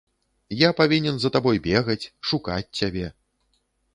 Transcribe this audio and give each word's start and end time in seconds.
Я 0.59 0.69
павінен 0.79 1.19
за 1.25 1.31
табой 1.35 1.57
бегаць, 1.67 2.09
шукаць 2.31 2.75
цябе. 2.79 3.07